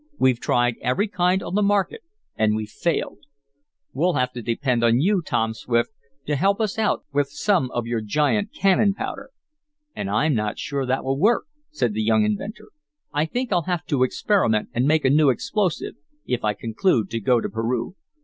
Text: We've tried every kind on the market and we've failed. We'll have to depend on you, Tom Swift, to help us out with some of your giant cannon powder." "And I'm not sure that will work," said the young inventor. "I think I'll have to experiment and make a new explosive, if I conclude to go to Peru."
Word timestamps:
We've 0.17 0.39
tried 0.39 0.77
every 0.81 1.07
kind 1.07 1.43
on 1.43 1.53
the 1.53 1.61
market 1.61 2.01
and 2.35 2.55
we've 2.55 2.71
failed. 2.71 3.19
We'll 3.93 4.13
have 4.13 4.31
to 4.31 4.41
depend 4.41 4.83
on 4.83 4.99
you, 4.99 5.21
Tom 5.21 5.53
Swift, 5.53 5.91
to 6.25 6.35
help 6.35 6.59
us 6.59 6.79
out 6.79 7.05
with 7.13 7.27
some 7.29 7.69
of 7.69 7.85
your 7.85 8.01
giant 8.01 8.51
cannon 8.51 8.95
powder." 8.95 9.29
"And 9.95 10.09
I'm 10.09 10.33
not 10.33 10.57
sure 10.57 10.87
that 10.87 11.03
will 11.03 11.19
work," 11.19 11.45
said 11.69 11.93
the 11.93 12.01
young 12.01 12.25
inventor. 12.25 12.69
"I 13.13 13.27
think 13.27 13.53
I'll 13.53 13.67
have 13.69 13.85
to 13.89 14.01
experiment 14.01 14.69
and 14.73 14.87
make 14.87 15.05
a 15.05 15.09
new 15.11 15.29
explosive, 15.29 15.93
if 16.25 16.43
I 16.43 16.55
conclude 16.55 17.11
to 17.11 17.19
go 17.19 17.39
to 17.39 17.47
Peru." 17.47 17.95